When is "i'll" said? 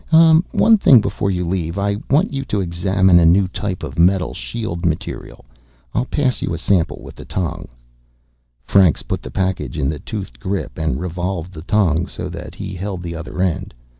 5.93-6.05